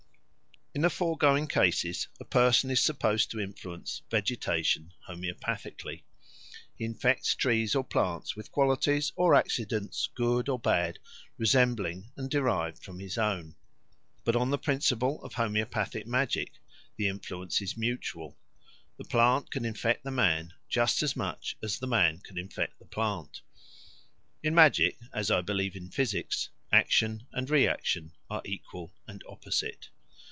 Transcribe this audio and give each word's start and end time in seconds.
In 0.73 0.83
the 0.83 0.89
foregoing 0.89 1.47
cases 1.47 2.07
a 2.17 2.23
person 2.23 2.71
is 2.71 2.81
supposed 2.81 3.29
to 3.31 3.41
influence 3.41 4.03
vegetation 4.09 4.93
homoeopathically. 5.05 6.03
He 6.77 6.85
infects 6.85 7.35
trees 7.35 7.75
or 7.75 7.83
plants 7.83 8.37
with 8.37 8.53
qualities 8.53 9.11
or 9.17 9.35
accidents, 9.35 10.07
good 10.15 10.47
or 10.47 10.57
bad, 10.57 10.99
resembling 11.37 12.13
and 12.15 12.29
derived 12.29 12.81
from 12.81 12.99
his 12.99 13.17
own. 13.17 13.55
But 14.23 14.37
on 14.37 14.49
the 14.49 14.57
principle 14.57 15.21
of 15.25 15.33
homoeopathic 15.33 16.07
magic 16.07 16.53
the 16.95 17.09
influence 17.09 17.61
is 17.61 17.75
mutual: 17.75 18.39
the 18.95 19.03
plant 19.03 19.51
can 19.51 19.65
infect 19.65 20.05
the 20.05 20.09
man 20.11 20.53
just 20.69 21.03
as 21.03 21.17
much 21.17 21.57
as 21.61 21.79
the 21.79 21.85
man 21.87 22.19
can 22.21 22.37
infect 22.37 22.79
the 22.79 22.85
plant. 22.85 23.41
In 24.41 24.55
magic, 24.55 24.97
as 25.13 25.29
I 25.29 25.41
believe 25.41 25.75
in 25.75 25.89
physics, 25.91 26.47
action 26.71 27.27
and 27.33 27.49
reaction 27.49 28.13
are 28.29 28.41
equal 28.45 28.93
and 29.05 29.21
opposite. 29.27 29.89